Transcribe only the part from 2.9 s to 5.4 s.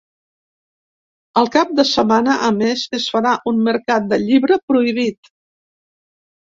es farà un mercat del llibre prohibit.